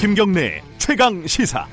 김경래 0.00 0.62
최강 0.78 1.26
시사. 1.26 1.66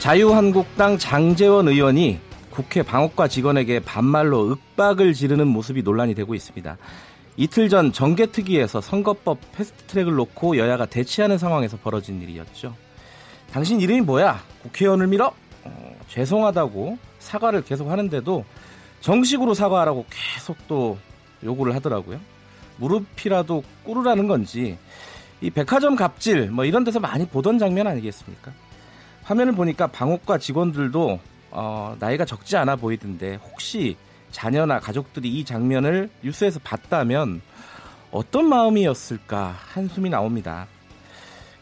자유한국당 0.00 0.98
장재원 0.98 1.66
의원이 1.66 2.20
국회 2.50 2.82
방역과 2.82 3.26
직원에게 3.26 3.80
반말로 3.80 4.50
윽박을 4.50 5.14
지르는 5.14 5.48
모습이 5.48 5.82
논란이 5.82 6.14
되고 6.14 6.34
있습니다. 6.34 6.76
이틀 7.36 7.68
전 7.68 7.92
정개특위에서 7.92 8.80
선거법 8.80 9.38
패스트트랙을 9.52 10.14
놓고 10.14 10.56
여야가 10.56 10.86
대치하는 10.86 11.36
상황에서 11.36 11.76
벌어진 11.76 12.22
일이었죠. 12.22 12.74
당신 13.52 13.80
이름이 13.80 14.00
뭐야? 14.02 14.42
국회의원을 14.62 15.06
밀어? 15.08 15.32
어, 15.64 15.96
죄송하다고 16.08 16.98
사과를 17.18 17.64
계속 17.64 17.90
하는데도 17.90 18.44
정식으로 19.00 19.54
사과하라고 19.54 20.06
계속 20.08 20.56
또 20.66 20.98
요구를 21.44 21.74
하더라고요. 21.74 22.18
무릎이라도 22.78 23.62
꿇으라는 23.84 24.28
건지 24.28 24.78
이 25.40 25.50
백화점 25.50 25.96
갑질 25.96 26.50
뭐 26.50 26.64
이런 26.64 26.84
데서 26.84 27.00
많이 27.00 27.26
보던 27.26 27.58
장면 27.58 27.86
아니겠습니까? 27.86 28.52
화면을 29.24 29.52
보니까 29.52 29.88
방옥과 29.88 30.38
직원들도 30.38 31.20
어, 31.50 31.96
나이가 31.98 32.24
적지 32.24 32.56
않아 32.56 32.76
보이던데 32.76 33.38
혹시 33.50 33.96
자녀나 34.36 34.80
가족들이 34.80 35.30
이 35.30 35.46
장면을 35.46 36.10
뉴스에서 36.22 36.60
봤다면 36.62 37.40
어떤 38.10 38.46
마음이었을까 38.50 39.56
한숨이 39.56 40.10
나옵니다. 40.10 40.66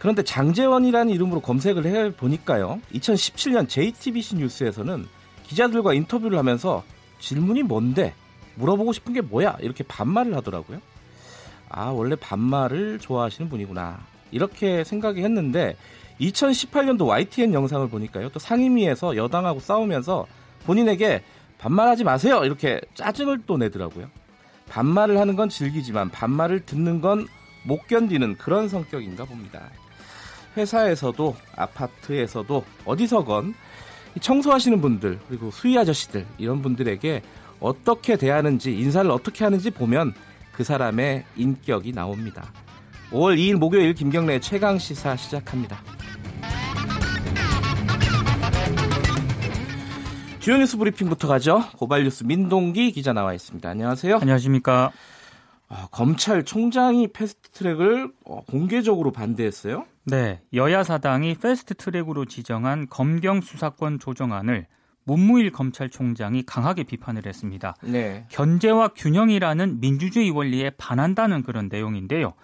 그런데 0.01 0.25
장재원이라는 0.25 1.15
이름으로 1.15 1.41
검색을 1.41 1.87
해 1.87 2.11
보니까요. 2.17 2.81
2017년 2.93 3.69
JTBC 3.69 4.35
뉴스에서는 4.37 5.07
기자들과 5.45 5.95
인터뷰를 5.95 6.37
하면서 6.37 6.83
질문이 7.21 7.63
뭔데 7.63 8.13
물어보고 8.57 8.93
싶은 8.93 9.13
게 9.13 9.21
뭐야 9.21 9.57
이렇게 9.61 9.85
반말을 9.85 10.35
하더라고요. 10.35 10.81
아 11.69 11.91
원래 11.91 12.17
반말을 12.17 12.99
좋아하시는 12.99 13.49
분이구나 13.51 14.01
이렇게 14.33 14.83
생각이 14.83 15.23
했는데 15.23 15.77
2018년도 16.21 17.07
YTN 17.07 17.55
영상을 17.55 17.89
보니까요. 17.89 18.31
또 18.31 18.41
상임위에서 18.41 19.17
여당하고 19.17 19.61
싸우면서 19.61 20.27
본인에게 20.67 21.23
반말하지 21.65 22.05
마세요. 22.05 22.45
이렇게 22.45 22.81
짜증을 22.95 23.43
또 23.47 23.57
내더라고요. 23.57 24.09
반말을 24.69 25.19
하는 25.19 25.35
건 25.37 25.49
즐기지만 25.49 26.11
반말을 26.11 26.65
듣는 26.67 27.01
건 27.01 27.27
못 27.65 27.87
견디는 27.89 28.37
그런 28.37 28.69
성격인가 28.69 29.25
봅니다. 29.25 29.71
회사에서도 30.57 31.35
아파트에서도 31.57 32.65
어디서건 32.85 33.55
청소하시는 34.21 34.81
분들 34.81 35.19
그리고 35.29 35.51
수위 35.51 35.77
아저씨들 35.77 36.25
이런 36.39 36.63
분들에게 36.63 37.23
어떻게 37.59 38.17
대하는지 38.17 38.79
인사를 38.79 39.11
어떻게 39.11 39.43
하는지 39.45 39.71
보면 39.71 40.15
그 40.53 40.63
사람의 40.63 41.25
인격이 41.37 41.93
나옵니다. 41.93 42.53
5월 43.11 43.37
2일 43.37 43.57
목요일 43.57 43.95
김경래 43.95 44.39
최강 44.39 44.79
시사 44.79 45.17
시작합니다. 45.17 45.83
주요 50.45 50.59
뉴스 50.59 50.77
브리핑부터 50.77 51.27
가죠. 51.27 51.65
고발뉴스 51.79 52.25
민동기 52.25 52.93
기자 52.93 53.15
나와 53.15 53.33
있습니다. 53.33 53.67
안녕하세요. 53.67 54.19
안녕하십니까. 54.21 54.93
아, 55.71 55.89
검찰총장이 55.91 57.15
패스트트랙을 57.15 58.13
어, 58.27 58.43
공개적으로 58.45 59.11
반대했어요. 59.11 59.87
네, 60.05 60.43
여야 60.53 60.85
사당이 60.85 61.37
패스트트랙으로 61.37 62.27
지정한 62.27 62.89
검경 62.91 63.41
수사권 63.41 63.99
조정안을 63.99 64.67
문무일 65.05 65.51
검찰총장이 65.51 66.43
강하게 66.43 66.83
비판을 66.83 67.23
했습니다. 67.25 67.75
네. 67.83 68.27
견제와 68.29 68.89
균형이라는 68.89 69.81
민주주의 69.81 70.29
원리에 70.29 70.73
반한다는 70.77 71.43
그런 71.43 71.71
내용인데요. 71.73 72.35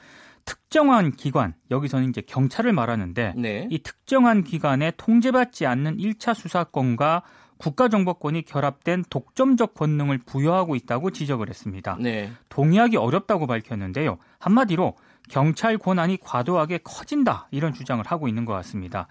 특정한 0.47 1.13
기관, 1.13 1.53
여기서는 1.71 2.09
이제 2.09 2.23
경찰을 2.23 2.73
말하는데 2.73 3.35
네. 3.37 3.69
이 3.71 3.83
특정한 3.83 4.43
기관에 4.43 4.93
통제받지 4.97 5.67
않는 5.67 5.99
1차 5.99 6.33
수사권과 6.33 7.25
국가정보권이 7.61 8.43
결합된 8.43 9.05
독점적 9.11 9.75
권능을 9.75 10.19
부여하고 10.19 10.75
있다고 10.77 11.11
지적을 11.11 11.49
했습니다. 11.49 11.97
네. 12.01 12.33
동의하기 12.49 12.97
어렵다고 12.97 13.47
밝혔는데요. 13.47 14.19
한마디로 14.39 14.97
경찰 15.29 15.79
권한이 15.79 16.19
과도하게 16.23 16.81
커진다 16.83 17.49
이런 17.51 17.73
주장을 17.73 18.05
하고 18.05 18.27
있는 18.27 18.45
것 18.45 18.55
같습니다. 18.55 19.07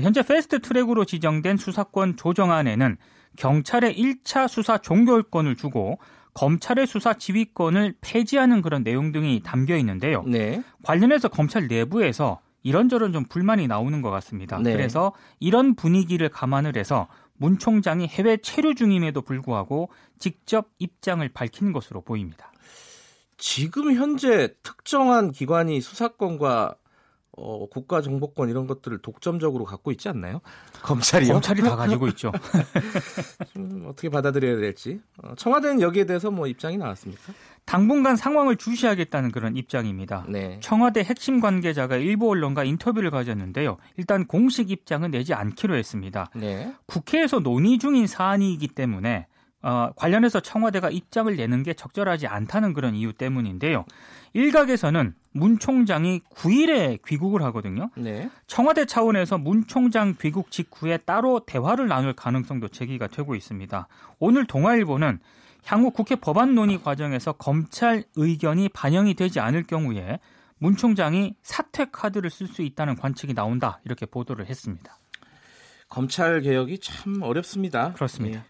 현재 0.00 0.22
패스트 0.22 0.60
트랙으로 0.60 1.04
지정된 1.04 1.58
수사권 1.58 2.16
조정안에는 2.16 2.96
경찰의 3.36 3.94
1차 3.94 4.48
수사 4.48 4.78
종결권을 4.78 5.56
주고 5.56 5.98
검찰의 6.34 6.86
수사 6.86 7.12
지휘권을 7.12 7.96
폐지하는 8.00 8.62
그런 8.62 8.82
내용 8.82 9.12
등이 9.12 9.42
담겨 9.44 9.76
있는데요. 9.76 10.22
네. 10.26 10.62
관련해서 10.82 11.28
검찰 11.28 11.68
내부에서 11.68 12.40
이런저런 12.62 13.12
좀 13.12 13.24
불만이 13.24 13.66
나오는 13.66 14.00
것 14.02 14.10
같습니다. 14.10 14.58
네. 14.58 14.72
그래서 14.72 15.12
이런 15.40 15.74
분위기를 15.74 16.28
감안을 16.28 16.76
해서 16.76 17.08
문 17.42 17.58
총장이 17.58 18.06
해외 18.06 18.36
체류 18.36 18.76
중임에도 18.76 19.20
불구하고 19.20 19.88
직접 20.16 20.68
입장을 20.78 21.28
밝힌 21.30 21.72
것으로 21.72 22.00
보입니다. 22.00 22.52
지금 23.36 23.92
현재 23.94 24.54
특정한 24.62 25.32
기관이 25.32 25.80
수사권과 25.80 26.76
어, 27.32 27.66
국가 27.68 28.00
정보권 28.00 28.48
이런 28.48 28.68
것들을 28.68 28.98
독점적으로 28.98 29.64
갖고 29.64 29.90
있지 29.90 30.08
않나요? 30.08 30.40
검찰이요? 30.82 31.32
검찰이 31.32 31.62
다 31.62 31.74
가지고 31.74 32.06
있죠. 32.08 32.30
좀 33.52 33.86
어떻게 33.88 34.08
받아들여야 34.08 34.58
될지. 34.58 35.00
어, 35.16 35.34
청와대는 35.34 35.80
여기에 35.80 36.04
대해서 36.04 36.30
뭐 36.30 36.46
입장이 36.46 36.76
나왔습니까? 36.76 37.32
당분간 37.64 38.16
상황을 38.16 38.56
주시하겠다는 38.56 39.30
그런 39.30 39.56
입장입니다. 39.56 40.24
네. 40.28 40.58
청와대 40.60 41.02
핵심 41.02 41.40
관계자가 41.40 41.96
일부 41.96 42.28
언론과 42.30 42.64
인터뷰를 42.64 43.10
가졌는데요. 43.10 43.78
일단 43.96 44.26
공식 44.26 44.70
입장은 44.70 45.10
내지 45.10 45.32
않기로 45.32 45.76
했습니다. 45.76 46.28
네. 46.34 46.72
국회에서 46.86 47.40
논의 47.40 47.78
중인 47.78 48.06
사안이기 48.06 48.68
때문에 48.68 49.26
어, 49.62 49.92
관련해서 49.94 50.40
청와대가 50.40 50.90
입장을 50.90 51.34
내는 51.34 51.62
게 51.62 51.72
적절하지 51.72 52.26
않다는 52.26 52.72
그런 52.72 52.94
이유 52.94 53.12
때문인데요. 53.12 53.84
일각에서는 54.32 55.14
문 55.34 55.58
총장이 55.58 56.20
9일에 56.34 56.98
귀국을 57.06 57.42
하거든요. 57.42 57.90
네. 57.96 58.28
청와대 58.48 58.86
차원에서 58.86 59.38
문 59.38 59.66
총장 59.66 60.16
귀국 60.20 60.50
직후에 60.50 60.98
따로 60.98 61.40
대화를 61.46 61.86
나눌 61.86 62.12
가능성도 62.12 62.68
제기가 62.68 63.06
되고 63.06 63.34
있습니다. 63.36 63.86
오늘 64.18 64.46
동아일보는 64.46 65.20
향후 65.64 65.90
국회 65.90 66.16
법안 66.16 66.54
논의 66.54 66.82
과정에서 66.82 67.32
검찰 67.32 68.04
의견이 68.16 68.68
반영이 68.68 69.14
되지 69.14 69.40
않을 69.40 69.64
경우에 69.64 70.18
문 70.58 70.76
총장이 70.76 71.34
사퇴 71.42 71.86
카드를 71.90 72.30
쓸 72.30 72.46
수 72.46 72.62
있다는 72.62 72.96
관측이 72.96 73.34
나온다 73.34 73.80
이렇게 73.84 74.06
보도를 74.06 74.46
했습니다. 74.46 74.98
검찰 75.88 76.40
개혁이 76.40 76.78
참 76.78 77.20
어렵습니다. 77.22 77.92
그렇습니다. 77.92 78.38
네. 78.38 78.44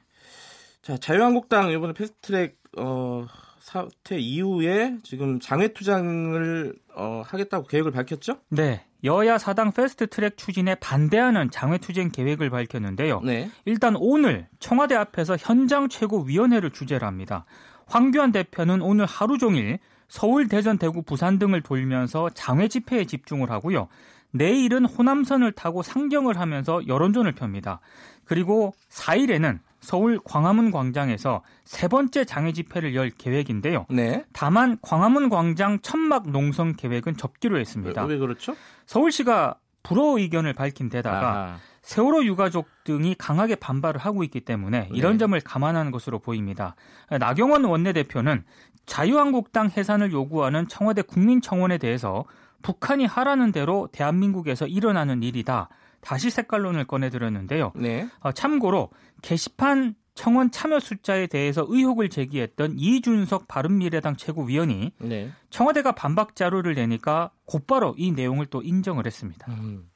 자 0.83 0.97
자유한국당 0.97 1.71
이번에 1.71 1.93
패스트트랙 1.93 2.59
어, 2.79 3.27
사태 3.63 4.19
이후에 4.19 4.97
지금 5.05 5.39
장외 5.39 5.69
투쟁을 5.73 6.75
어, 6.97 7.23
하겠다고 7.25 7.69
계획을 7.69 7.93
밝혔죠? 7.93 8.39
네. 8.49 8.85
여야 9.05 9.39
사당 9.39 9.73
패스트 9.73 10.09
트랙 10.09 10.37
추진에 10.37 10.75
반대하는 10.75 11.51
장외 11.51 11.79
투쟁 11.79 12.11
계획을 12.11 12.51
밝혔는데요. 12.51 13.21
네. 13.21 13.51
일단 13.65 13.95
오늘 13.97 14.49
청와대 14.59 14.97
앞에서 14.97 15.37
현장 15.39 15.89
최고위원회를 15.89 16.71
주재를 16.71 17.07
합니다. 17.07 17.45
황교안 17.87 18.33
대표는 18.33 18.83
오늘 18.83 19.07
하루 19.07 19.39
종일 19.39 19.79
서울, 20.09 20.49
대전, 20.49 20.77
대구, 20.77 21.03
부산 21.03 21.39
등을 21.39 21.63
돌면서 21.63 22.31
장외 22.31 22.69
집회에 22.69 23.05
집중을 23.05 23.51
하고요. 23.51 23.89
내일은 24.33 24.85
호남선을 24.85 25.53
타고 25.53 25.83
상경을 25.83 26.39
하면서 26.39 26.87
여론전을 26.87 27.33
펴니다. 27.33 27.81
그리고 28.25 28.75
4일에는 28.91 29.59
서울 29.81 30.19
광화문 30.25 30.71
광장에서 30.71 31.43
세 31.65 31.89
번째 31.89 32.25
장애 32.25 32.53
집회를 32.53 32.95
열 32.95 33.11
계획인데요. 33.11 33.87
네. 33.91 34.25
다만 34.33 34.79
광화문 34.81 35.29
광장 35.29 35.81
천막 35.81 36.31
농성 36.31 36.75
계획은 36.77 37.17
접기로 37.17 37.59
했습니다. 37.59 38.05
왜, 38.05 38.15
왜 38.15 38.19
그렇죠? 38.19 38.57
서울시가 38.87 39.57
불허 39.83 40.19
의견을 40.19 40.53
밝힌 40.53 40.89
데다가 40.89 41.33
아 41.35 41.59
세월호 41.83 42.25
유가족 42.25 42.69
등이 42.85 43.17
강하게 43.19 43.57
반발을 43.57 44.01
하고 44.01 44.23
있기 44.23 44.41
때문에 44.41 44.89
이런 44.93 45.13
네. 45.13 45.19
점을 45.19 45.41
감안하는 45.41 45.91
것으로 45.91 46.21
보입니다. 46.21 46.77
나경원 47.11 47.65
원내대표는 47.65 48.45
자유한국당 48.87 49.71
해산을 49.77 50.13
요구하는 50.13 50.69
청와대 50.69 51.03
국민청원에 51.03 51.79
대해서 51.79 52.25
북한이 52.63 53.07
하라는 53.07 53.53
대로 53.53 53.89
대한민국에서 53.93 54.67
일어나는 54.67 55.23
일이다. 55.23 55.69
다시 56.01 56.31
색깔론을 56.31 56.85
꺼내드렸는데요. 56.85 57.73
네. 57.77 58.09
어, 58.21 58.33
참고로 58.33 58.91
게시판 59.23 59.95
청원 60.15 60.51
참여 60.51 60.81
숫자에 60.81 61.27
대해서 61.27 61.65
의혹을 61.67 62.11
제기했던 62.11 62.75
이준석 62.77 63.49
바른미래당 63.49 64.17
최고위원이 64.17 64.93
네. 64.99 65.31
청와대가 65.51 65.93
반박 65.93 66.37
자료를 66.37 66.75
내니까 66.75 67.31
곧바로 67.47 67.95
이 67.97 68.13
내용을 68.13 68.47
또 68.47 68.63
인정을 68.63 69.07
했습니다. 69.07 69.51
음. 69.53 69.89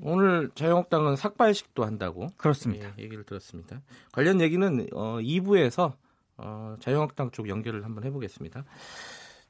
오늘 0.00 0.50
자유한국당은 0.54 1.16
삭발식도 1.16 1.84
한다고 1.84 2.28
그렇습니다. 2.36 2.92
예, 2.98 3.04
얘기를 3.04 3.24
들었습니다. 3.24 3.82
관련 4.10 4.40
얘기는 4.40 4.86
어, 4.94 5.18
2부에서 5.20 5.92
어, 6.38 6.76
자유한국당 6.80 7.30
쪽 7.30 7.48
연결을 7.48 7.84
한번 7.84 8.04
해보겠습니다. 8.04 8.64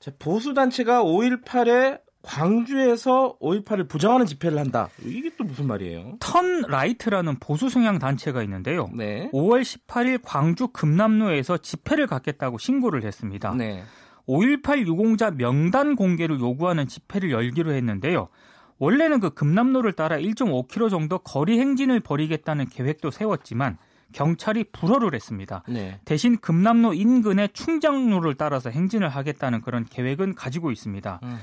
자, 0.00 0.10
보수 0.18 0.52
단체가 0.52 1.02
5.18에 1.02 2.00
광주에서 2.22 3.36
5.18을 3.40 3.88
부정하는 3.88 4.26
집회를 4.26 4.58
한다. 4.58 4.88
이게 5.04 5.30
또 5.36 5.44
무슨 5.44 5.66
말이에요? 5.66 6.16
Turn 6.20 6.62
Right라는 6.62 7.36
보수 7.40 7.68
성향 7.68 7.98
단체가 7.98 8.42
있는데요. 8.44 8.88
네. 8.94 9.28
5월 9.32 9.62
18일 9.62 10.20
광주 10.22 10.68
금남로에서 10.68 11.58
집회를 11.58 12.06
갖겠다고 12.06 12.58
신고를 12.58 13.04
했습니다. 13.04 13.54
네. 13.54 13.82
5.18 14.28 14.86
유공자 14.86 15.32
명단 15.32 15.96
공개를 15.96 16.38
요구하는 16.38 16.86
집회를 16.86 17.32
열기로 17.32 17.72
했는데요. 17.72 18.28
원래는 18.78 19.20
그 19.20 19.30
금남로를 19.30 19.92
따라 19.92 20.16
1.5km 20.16 20.90
정도 20.90 21.18
거리 21.18 21.58
행진을 21.58 22.00
벌이겠다는 22.00 22.66
계획도 22.68 23.10
세웠지만 23.10 23.78
경찰이 24.12 24.64
불허를 24.72 25.14
했습니다. 25.14 25.62
네. 25.68 25.98
대신 26.04 26.38
금남로 26.38 26.94
인근의 26.94 27.50
충장로를 27.52 28.34
따라서 28.34 28.70
행진을 28.70 29.08
하겠다는 29.08 29.60
그런 29.62 29.84
계획은 29.84 30.34
가지고 30.34 30.70
있습니다. 30.70 31.20
으흠. 31.22 31.38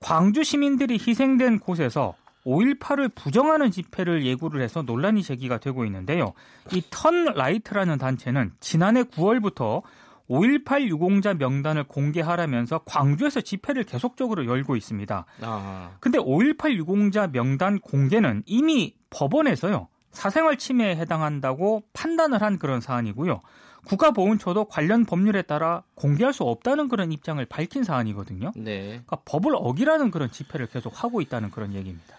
광주 0.00 0.42
시민들이 0.42 0.94
희생된 0.94 1.58
곳에서 1.60 2.14
5.18을 2.46 3.14
부정하는 3.14 3.70
집회를 3.70 4.26
예고를 4.26 4.60
해서 4.60 4.82
논란이 4.82 5.22
제기가 5.22 5.58
되고 5.58 5.84
있는데요. 5.86 6.34
이 6.72 6.82
Turn 6.90 7.24
Right라는 7.24 7.96
단체는 7.98 8.52
지난해 8.60 9.02
9월부터 9.04 9.82
5.18 10.28 10.82
유공자 10.88 11.34
명단을 11.34 11.84
공개하라면서 11.84 12.80
광주에서 12.86 13.40
집회를 13.40 13.84
계속적으로 13.84 14.46
열고 14.46 14.76
있습니다. 14.76 15.24
아. 15.42 15.90
근데 16.00 16.18
5.18 16.18 16.74
유공자 16.76 17.26
명단 17.28 17.78
공개는 17.78 18.42
이미 18.46 18.94
법원에서요. 19.10 19.88
사생활 20.14 20.56
침해에 20.56 20.96
해당한다고 20.96 21.82
판단을 21.92 22.40
한 22.42 22.58
그런 22.58 22.80
사안이고요. 22.80 23.42
국가보훈처도 23.86 24.66
관련 24.66 25.04
법률에 25.04 25.42
따라 25.42 25.82
공개할 25.94 26.32
수 26.32 26.44
없다는 26.44 26.88
그런 26.88 27.12
입장을 27.12 27.44
밝힌 27.44 27.84
사안이거든요. 27.84 28.52
네. 28.56 28.86
그러니까 28.86 29.18
법을 29.26 29.52
어기라는 29.54 30.10
그런 30.10 30.30
집회를 30.30 30.66
계속 30.66 31.04
하고 31.04 31.20
있다는 31.20 31.50
그런 31.50 31.74
얘기입니다. 31.74 32.16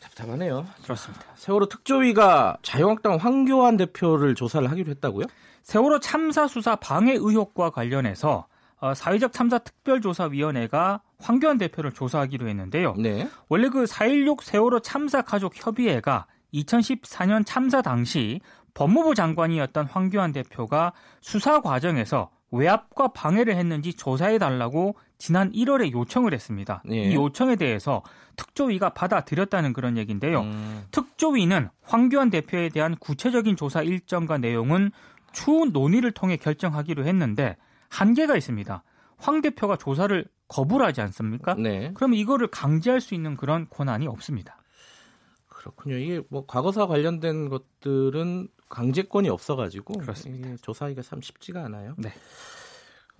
답답하네요. 0.00 0.66
그렇습니다. 0.82 1.24
세월호 1.36 1.68
특조위가 1.68 2.58
자유한국당 2.62 3.16
황교안 3.16 3.76
대표를 3.78 4.34
조사를 4.34 4.70
하기로 4.70 4.90
했다고요? 4.90 5.26
세월호 5.62 6.00
참사 6.00 6.46
수사 6.46 6.76
방해 6.76 7.12
의혹과 7.12 7.70
관련해서 7.70 8.46
어, 8.78 8.92
사회적 8.92 9.32
참사 9.32 9.58
특별조사위원회가 9.58 11.00
황교안 11.18 11.56
대표를 11.56 11.92
조사하기로 11.92 12.46
했는데요. 12.46 12.94
네. 12.98 13.28
원래 13.48 13.68
그 13.70 13.84
4.16 13.84 14.42
세월호 14.42 14.80
참사 14.80 15.22
가족 15.22 15.52
협의회가 15.56 16.26
2014년 16.56 17.44
참사 17.46 17.82
당시 17.82 18.40
법무부 18.74 19.14
장관이었던 19.14 19.86
황교안 19.86 20.32
대표가 20.32 20.92
수사 21.20 21.60
과정에서 21.60 22.30
외압과 22.50 23.08
방해를 23.08 23.56
했는지 23.56 23.94
조사해 23.94 24.38
달라고 24.38 24.96
지난 25.18 25.50
1월에 25.52 25.92
요청을 25.92 26.32
했습니다. 26.32 26.82
예. 26.90 27.10
이 27.10 27.14
요청에 27.14 27.56
대해서 27.56 28.02
특조위가 28.36 28.90
받아들였다는 28.90 29.72
그런 29.72 29.96
얘기인데요. 29.96 30.42
음. 30.42 30.84
특조위는 30.90 31.70
황교안 31.82 32.30
대표에 32.30 32.68
대한 32.68 32.96
구체적인 32.96 33.56
조사 33.56 33.82
일정과 33.82 34.38
내용은 34.38 34.92
추후 35.32 35.66
논의를 35.66 36.12
통해 36.12 36.36
결정하기로 36.36 37.04
했는데 37.06 37.56
한계가 37.88 38.36
있습니다. 38.36 38.82
황 39.18 39.40
대표가 39.40 39.76
조사를 39.76 40.24
거부를 40.48 40.86
하지 40.86 41.00
않습니까? 41.00 41.54
네. 41.54 41.90
그러면 41.94 42.18
이거를 42.18 42.48
강제할 42.48 43.00
수 43.00 43.14
있는 43.14 43.36
그런 43.36 43.66
권한이 43.70 44.06
없습니다. 44.06 44.58
그렇군요. 45.66 45.96
이게 45.96 46.22
뭐 46.28 46.46
과거사 46.46 46.86
관련된 46.86 47.48
것들은 47.48 48.48
강제권이 48.68 49.28
없어가지고 49.28 49.94
그렇습니다. 49.98 50.56
조사하기가 50.62 51.02
참 51.02 51.20
쉽지가 51.20 51.64
않아요. 51.64 51.94
네. 51.98 52.12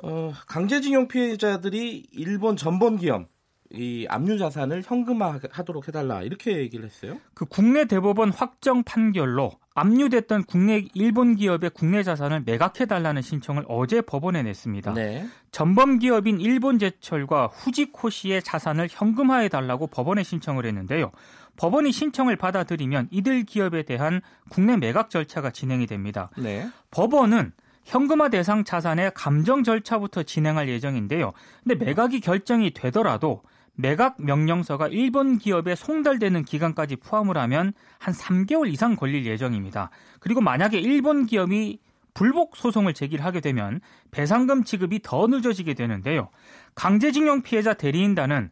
어, 0.03 0.33
강제징용 0.47 1.09
피해자들이 1.09 2.07
일본 2.13 2.57
전범기업 2.57 3.29
이 3.73 4.07
압류 4.09 4.39
자산을 4.39 4.83
현금화하도록 4.87 5.89
해달라 5.89 6.23
이렇게 6.23 6.57
얘기를 6.59 6.85
했어요. 6.85 7.19
그 7.35 7.47
국내 7.47 7.85
대법원 7.85 8.31
확정 8.31 8.85
판결로 8.85 9.53
압류됐던 9.75 10.45
국내 10.45 10.87
일본 10.95 11.35
기업의 11.35 11.71
국내 11.71 12.03
자산을 12.03 12.43
매각해달라는 12.47 13.23
신청을 13.23 13.65
어제 13.69 14.01
법원에 14.01 14.43
냈습니다. 14.43 14.95
네. 14.95 15.27
전범 15.51 15.99
기업인 15.99 16.41
일본제철과 16.41 17.49
후지코시의 17.49 18.43
자산을 18.43 18.89
현금화해달라고 18.91 19.89
법원에 19.89 20.23
신청을 20.23 20.65
했는데요. 20.65 21.11
법원이 21.57 21.93
신청을 21.93 22.37
받아들이면 22.37 23.09
이들 23.11 23.45
기업에 23.45 23.83
대한 23.83 24.21
국내 24.49 24.77
매각 24.77 25.11
절차가 25.11 25.51
진행이 25.51 25.87
됩니다. 25.87 26.31
네. 26.37 26.69
법원은 26.91 27.53
현금화 27.85 28.31
대상 28.31 28.65
자산의 28.65 29.13
감정 29.15 29.63
절차부터 29.63 30.25
진행할 30.25 30.69
예정인데요. 30.69 31.33
근데 31.63 31.85
매각이 31.85 32.21
결정이 32.21 32.73
되더라도 32.75 33.43
매각 33.75 34.17
명령서가 34.19 34.89
일본 34.89 35.39
기업에 35.39 35.75
송달되는 35.75 36.45
기간까지 36.45 36.97
포함을 36.97 37.37
하면 37.39 37.75
한 37.99 38.15
3개월 38.15 38.73
이상 38.73 38.97
걸릴 38.97 39.27
예정입니다. 39.27 39.91
그리고 40.19 40.41
만약에 40.41 40.79
일본 40.81 41.27
기업이 41.27 41.79
불복 42.15 42.57
소송을 42.57 42.95
제기를 42.95 43.25
하게 43.25 43.41
되면 43.41 43.81
배상금 44.11 44.65
지급이 44.65 45.01
더 45.03 45.27
늦어지게 45.27 45.75
되는데요. 45.75 46.31
강제징용 46.75 47.43
피해자 47.43 47.75
대리인단은 47.75 48.45
어, 48.47 48.51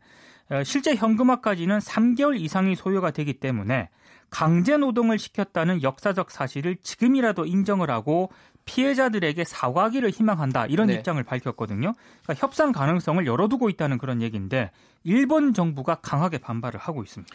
실제 0.64 0.94
현금화까지는 0.94 1.78
3개월 1.78 2.38
이상이 2.38 2.76
소요가 2.76 3.10
되기 3.10 3.34
때문에 3.34 3.88
강제 4.30 4.76
노동을 4.76 5.18
시켰다는 5.18 5.82
역사적 5.82 6.30
사실을 6.30 6.76
지금이라도 6.82 7.46
인정을 7.46 7.90
하고 7.90 8.30
피해자들에게 8.64 9.44
사과하기를 9.44 10.10
희망한다 10.10 10.66
이런 10.66 10.88
네. 10.88 10.94
입장을 10.94 11.22
밝혔거든요. 11.22 11.92
그러니까 12.22 12.34
협상 12.34 12.72
가능성을 12.72 13.24
열어두고 13.26 13.68
있다는 13.68 13.98
그런 13.98 14.22
얘기인데 14.22 14.70
일본 15.02 15.54
정부가 15.54 15.96
강하게 15.96 16.38
반발을 16.38 16.80
하고 16.80 17.02
있습니다. 17.02 17.32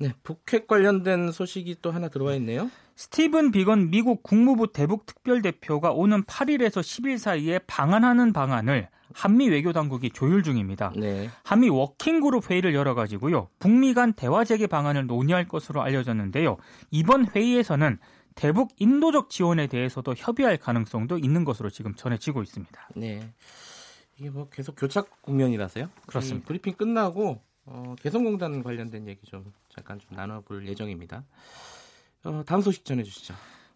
네, 0.00 0.14
북핵 0.22 0.66
관련된 0.66 1.30
소식이 1.30 1.76
또 1.82 1.90
하나 1.90 2.08
들어와 2.08 2.34
있네요. 2.36 2.70
스티븐 2.96 3.50
비건 3.50 3.90
미국 3.90 4.22
국무부 4.22 4.72
대북 4.72 5.04
특별대표가 5.04 5.92
오는 5.92 6.22
8일에서 6.24 6.80
10일 6.80 7.18
사이에 7.18 7.58
방한하는 7.66 8.32
방안을 8.32 8.88
한미 9.12 9.48
외교 9.48 9.72
당국이 9.72 10.10
조율 10.10 10.42
중입니다. 10.42 10.92
네. 10.96 11.28
한미 11.44 11.68
워킹그룹 11.68 12.50
회의를 12.50 12.74
열어가지고요. 12.74 13.48
북미 13.58 13.92
간 13.92 14.14
대화 14.14 14.44
재개 14.44 14.66
방안을 14.66 15.06
논의할 15.06 15.46
것으로 15.46 15.82
알려졌는데요. 15.82 16.56
이번 16.90 17.26
회의에서는 17.26 17.98
대북 18.34 18.70
인도적 18.78 19.28
지원에 19.28 19.66
대해서도 19.66 20.14
협의할 20.16 20.56
가능성도 20.56 21.18
있는 21.18 21.44
것으로 21.44 21.68
지금 21.68 21.94
전해지고 21.94 22.42
있습니다. 22.42 22.88
네. 22.96 23.34
이게 24.16 24.30
뭐 24.30 24.48
계속 24.48 24.76
교착 24.76 25.22
국면이라서요? 25.22 25.90
그렇습니다. 26.06 26.46
브리핑 26.46 26.74
끝나고 26.74 27.42
어, 27.72 27.94
개성공단 28.00 28.62
관련된 28.62 29.06
얘기 29.06 29.24
좀 29.26 29.52
잠깐 29.68 29.98
좀 29.98 30.16
나눠볼 30.16 30.66
예정입니다. 30.66 31.22
어, 32.24 32.42
다음 32.44 32.60
소식 32.60 32.84
전해주시죠. 32.84 33.34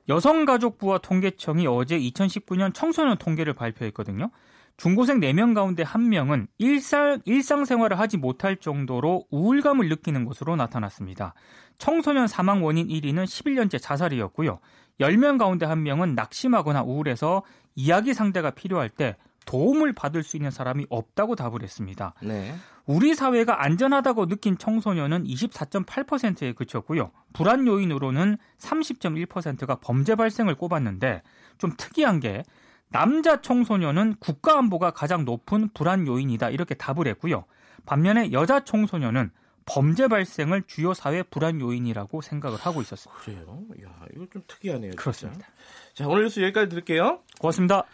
여성가족부와 0.08 0.98
통계청이 0.98 1.66
어제 1.66 1.98
2019년 1.98 2.74
청소년 2.74 3.16
통계를 3.16 3.54
발표했거든요. 3.54 4.30
중고생 4.76 5.20
4명 5.20 5.54
가운데 5.54 5.84
1명은 5.84 6.48
일상, 6.58 7.20
일상생활을 7.24 7.98
하지 7.98 8.16
못할 8.16 8.56
정도로 8.56 9.26
우울감을 9.30 9.88
느끼는 9.88 10.24
것으로 10.24 10.56
나타났습니다. 10.56 11.34
청소년 11.78 12.26
사망 12.26 12.64
원인 12.64 12.88
1위는 12.88 13.24
11년째 13.24 13.80
자살이었고요. 13.80 14.58
10명 15.00 15.38
가운데 15.38 15.66
1명은 15.66 16.14
낙심하거나 16.14 16.82
우울해서 16.82 17.44
이야기 17.76 18.12
상대가 18.14 18.50
필요할 18.50 18.90
때 18.90 19.16
도움을 19.54 19.92
받을 19.92 20.24
수 20.24 20.36
있는 20.36 20.50
사람이 20.50 20.86
없다고 20.90 21.36
답을 21.36 21.62
했습니다. 21.62 22.14
네. 22.20 22.56
우리 22.86 23.14
사회가 23.14 23.62
안전하다고 23.62 24.26
느낀 24.26 24.58
청소년은 24.58 25.22
24.8%에 25.22 26.54
그쳤고요. 26.54 27.12
불안 27.32 27.64
요인으로는 27.68 28.36
30.1%가 28.58 29.76
범죄 29.76 30.16
발생을 30.16 30.56
꼽았는데 30.56 31.22
좀 31.58 31.72
특이한 31.76 32.18
게 32.18 32.42
남자 32.88 33.40
청소년은 33.40 34.16
국가 34.18 34.58
안보가 34.58 34.90
가장 34.90 35.24
높은 35.24 35.68
불안 35.72 36.08
요인이다 36.08 36.50
이렇게 36.50 36.74
답을 36.74 37.06
했고요. 37.06 37.44
반면에 37.86 38.32
여자 38.32 38.64
청소년은 38.64 39.30
범죄 39.66 40.08
발생을 40.08 40.64
주요 40.66 40.94
사회 40.94 41.22
불안 41.22 41.60
요인이라고 41.60 42.22
생각을 42.22 42.58
하고 42.58 42.82
있었습니다. 42.82 43.22
그래요? 43.22 43.62
야, 43.84 44.04
이거 44.14 44.26
좀 44.32 44.42
특이하네요. 44.48 44.90
진짜. 44.90 45.00
그렇습니다. 45.00 45.46
자, 45.94 46.08
오늘 46.08 46.24
뉴스 46.24 46.40
여기까지 46.40 46.68
들을게요. 46.68 47.20
고맙습니다. 47.38 47.84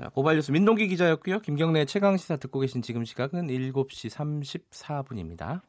자, 0.00 0.10
고발 0.10 0.36
뉴스 0.36 0.52
민동기 0.52 0.86
기자였고요. 0.86 1.40
김경래 1.40 1.84
최강 1.84 2.16
시사 2.16 2.36
듣고 2.36 2.60
계신 2.60 2.82
지금 2.82 3.04
시각은 3.04 3.48
7시 3.48 4.62
34분입니다. 4.70 5.60